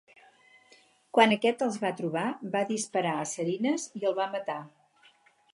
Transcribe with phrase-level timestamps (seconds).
[1.17, 2.25] Quan aquest els va trobar,
[2.57, 4.61] va disparar a Cerines i el va matar.